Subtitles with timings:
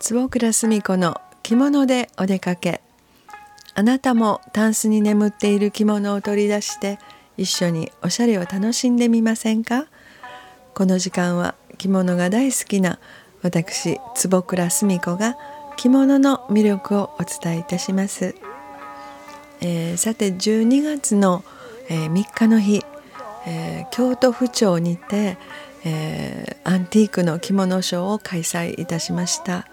[0.00, 2.80] 坪倉澄子の着物でお出かけ。
[3.74, 6.98] あなたもタンスに眠っている着物を取り出して
[7.36, 9.86] 一緒におしゃれを楽しんでみませんか？
[10.74, 12.98] この時間は着物が大好きな
[13.42, 15.36] 私坪倉澄子が
[15.76, 18.34] 着物の魅力をお伝えいたします、
[19.60, 21.44] えー、さて12月の、
[21.88, 22.84] えー、3日の日、
[23.90, 25.36] 京都府庁にて、
[25.84, 29.66] えー、アンティークの着物ショーを開催いたしました、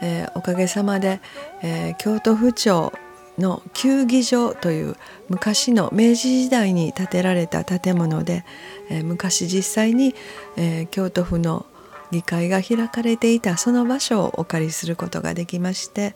[0.00, 1.20] えー、おかげさまで、
[1.62, 2.92] え、京都府庁
[3.38, 4.96] の球技場という
[5.28, 8.44] 昔の明治時代に建てられた建物で、
[8.90, 10.14] え、昔実際に、
[10.56, 11.66] え、京都府の
[12.10, 16.14] 議会が開かれていたその場所をお借りすることができまして、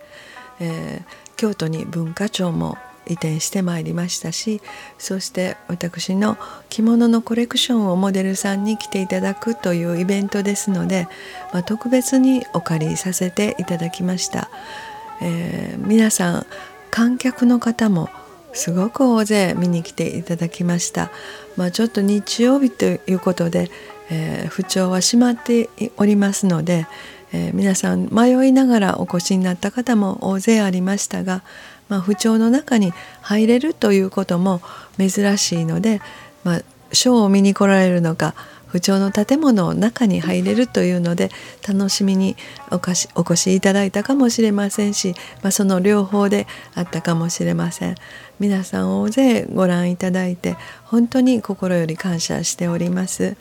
[0.60, 1.02] え、
[1.36, 4.60] 京都に文化庁も移転してまいりましたし
[4.98, 6.36] そして私の
[6.68, 11.08] 着物のコレクションをモデルさんに来ていただくというイベントですので、
[11.52, 14.50] まあ、特別にお借りさせていただきました、
[15.22, 16.46] えー、皆さん
[16.90, 18.08] 観客の方も
[18.52, 21.10] すごく大勢見に来ていただきました、
[21.56, 23.70] まあ、ちょっと日曜日ということで、
[24.10, 26.86] えー、不調は閉まっておりますので、
[27.32, 31.42] えー、皆さん迷いながらお越しになった方も大勢ありましたが
[31.88, 32.92] まあ、不調の中に
[33.22, 34.60] 入れるということも
[34.98, 36.00] 珍しいので、
[36.44, 38.34] まあ、ショーを見に来られるのか
[38.66, 41.30] 不調の建物の中に入れるというので
[41.66, 42.36] 楽しみに
[42.70, 47.94] おかしお越しいただいたかもしれませんし、まあ、その両方であったかもしれません。
[48.38, 53.36] 皆さん大勢ご覧いただいて本当に心より感謝しております。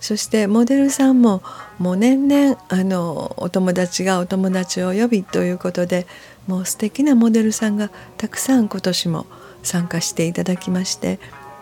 [0.00, 1.42] そしてモデルさんも
[1.78, 6.08] もう年々あのお友達がお友達を呼びということで
[6.46, 9.26] もう素敵なモデルさんがたくさん今年も
[9.62, 11.18] 参加していただきまして、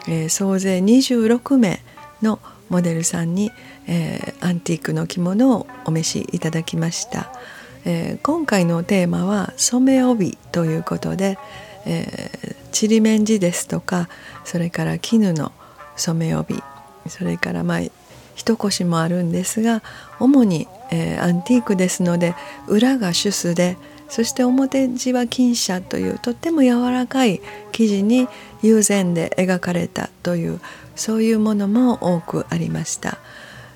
[0.08, 1.80] えー、総勢26名
[2.22, 3.50] のモデルさんに、
[3.86, 7.32] えー、アンティークの着物をお召しいただきました、
[7.84, 11.38] えー、今回のテーマは染め帯ということで、
[11.84, 14.08] えー、ちりめんじですとか
[14.44, 15.52] それから絹の
[15.96, 16.62] 染め帯
[17.08, 17.80] それからまあ
[18.36, 19.82] 一腰もあるんですが
[20.18, 22.34] 主に、えー、アンティークですので
[22.68, 23.76] 裏がシュスで
[24.10, 27.40] そして表地は金車というとっても柔らかい
[27.72, 28.28] 生地に
[28.60, 30.60] 友禅で描かれたという
[30.96, 33.18] そういうものも多くありました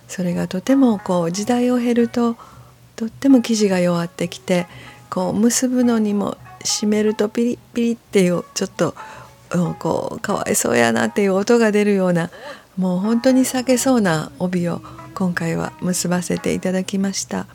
[0.08, 2.36] それがとてもこう時代を経ると
[2.96, 4.66] とっても生地が弱ってきて
[5.08, 8.94] こう結ぶのにも締めるとピリピリっていうちょっと
[9.78, 12.30] こうかわいそうやなっていう音が出るような
[12.76, 14.80] もう本当に裂けそうな帯を
[15.14, 17.46] 今回は結ばせていただきました。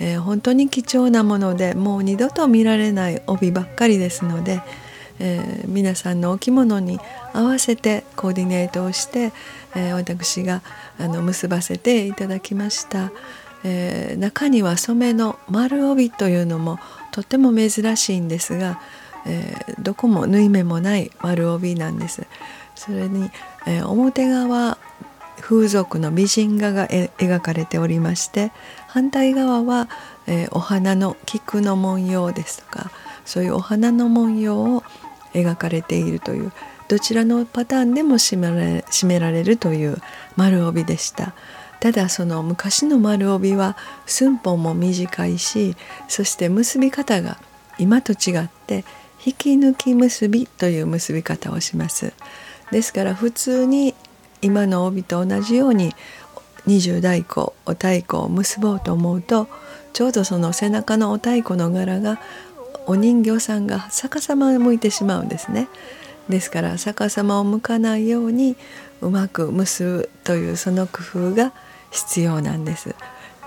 [0.00, 4.62] えー、本当に貴重なものでもう二度と見られない帯ばっかりですので、
[5.18, 6.98] えー、皆さんのお着物に
[7.32, 9.32] 合わせてコーディネートをして、
[9.74, 10.62] えー、私が
[10.98, 13.12] あの結ばせていただきました、
[13.64, 16.78] え中には染めの丸帯というのも
[17.12, 18.80] とても珍しいんですが、
[19.26, 22.26] えどこも縫い目もない丸帯なんです。
[22.74, 23.30] それに、
[23.66, 24.78] え表側
[25.48, 28.52] 風俗の美人画が描かれておりまして
[28.86, 29.88] 反対側は、
[30.26, 32.90] えー、お花の菊の文様ですとか
[33.24, 34.82] そういうお花の文様を
[35.32, 36.52] 描かれているという
[36.88, 39.96] どちらのパターンでも締められ締められるという
[40.36, 41.32] 丸帯でした。
[41.80, 45.76] ただその昔の丸帯は寸法も短いし
[46.08, 47.38] そして結び方が
[47.78, 48.84] 今と違って
[49.24, 52.12] 引き抜き結びという結び方をします。
[52.70, 53.94] ですから普通に
[54.42, 55.94] 今の帯と同じように
[56.66, 59.48] 二十太鼓お太鼓を結ぼうと思うと
[59.92, 62.20] ちょうどその背中のお太鼓の柄が
[62.86, 65.68] お人形さんが逆さま向いてしまうんですね。
[66.28, 68.56] ですから逆さまを向かないように
[69.00, 71.52] うまく結ぶというその工夫が
[71.90, 72.94] 必要なんです。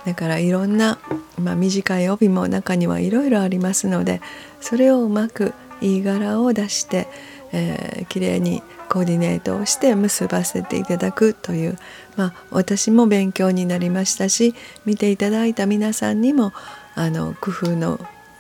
[0.06, 0.98] だからいろんな、
[1.40, 4.20] まあ、短い帯も中にはいろいろありますので
[4.60, 7.08] それをうまくいい柄を出して、
[7.54, 11.78] えー、きれいにコーディネートをして結ばせていただくという、
[12.18, 14.54] まあ、私も勉強になりましたし
[14.86, 16.54] 見ていただいた皆さんにも
[16.96, 18.00] あの工夫の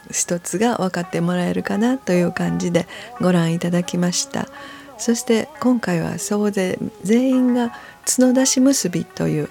[0.09, 2.88] 一つが分かってもらえるかなという感じで
[3.21, 4.47] ご覧いただきました。
[4.97, 7.74] そして今回は総勢全員が
[8.06, 9.50] 角出し結びという、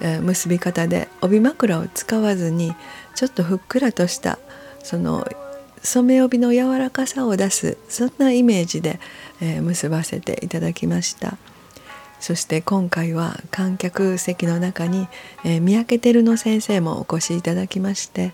[0.00, 2.74] えー、結び方で帯枕を使わずに
[3.14, 4.38] ちょっとふっくらとした
[4.82, 5.26] その
[5.86, 8.98] 染め帯の柔らかさを出すそんなイメージで、
[9.40, 11.38] えー、結ばせていただきました。
[12.18, 15.06] そして今回は観客席の中に、
[15.44, 18.32] えー、三宅照の先生もお越しいただきまして、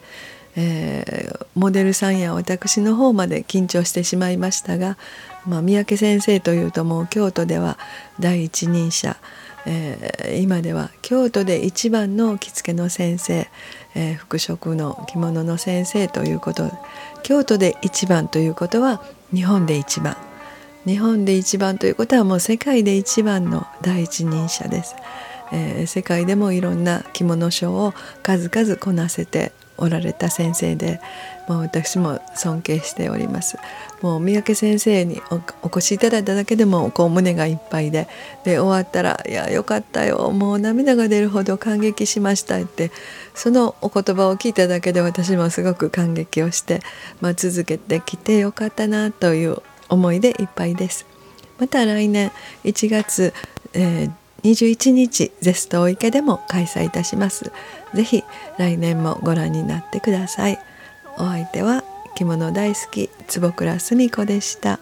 [0.57, 4.97] えー、モデルさんや私の方まで緊張してしまいましたが、
[5.47, 7.79] まあ、三宅先生というともう京都では
[8.21, 9.17] 第一人者、
[9.67, 13.49] えー、今では京都で一番の着付けの先生、
[13.95, 16.71] えー、服飾の着物の先生ということ。
[17.23, 20.17] 京都で一番ということは日本で一番。
[20.85, 24.97] 日本で一番ということはもう世界で一番の第一人者です、
[25.53, 31.01] えー、世界でもいろんな着物賞を数々こなせておられた先生で
[31.49, 33.59] もう私も尊敬しております
[34.01, 35.21] もう三宅先生に
[35.63, 38.07] お越しいただいただけでもこう胸がいっぱいで
[38.45, 42.93] で終わったら「いやよかったよもう涙が出るほど感激しました」って
[43.35, 46.81] そのお言葉を聞いただけで私もすごく感激をして、
[47.21, 49.59] まあ、続けてきてよかったなという
[49.89, 51.07] 思いでいっぱいです。
[51.59, 52.33] また来年
[52.65, 53.35] 1月、
[53.75, 57.53] えー21日ゼスト池でも開催いたします。
[57.95, 58.25] ぜひ
[58.59, 60.59] 来年もご覧になってください。
[61.17, 61.85] お相手は
[62.15, 64.81] 着物大好き坪倉澄子でした。